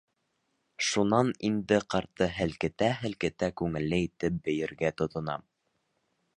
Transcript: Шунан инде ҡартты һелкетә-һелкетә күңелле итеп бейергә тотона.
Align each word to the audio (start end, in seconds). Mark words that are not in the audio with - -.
Шунан 0.85 1.27
инде 1.49 1.77
ҡартты 1.95 2.29
һелкетә-һелкетә 2.39 3.53
күңелле 3.63 4.03
итеп 4.09 4.43
бейергә 4.49 4.95
тотона. 5.03 5.41